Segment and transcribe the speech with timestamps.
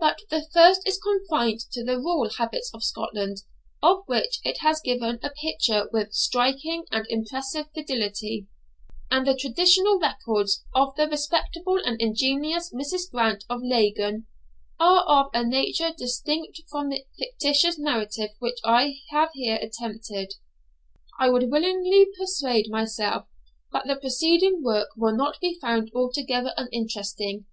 [0.00, 3.42] But the first is confined to the rural habits of Scotland,
[3.80, 8.48] of which it has given a picture with striking and impressive fidelity;
[9.08, 13.08] and the traditional records of the respectable and ingenious Mrs.
[13.08, 14.26] Grant of Laggan
[14.80, 20.34] are of a nature distinct from the fictitious narrative which I have here attempted.
[21.20, 23.26] I would willingly persuade myself
[23.70, 27.46] that the preceding work will not be found altogether uninteresting.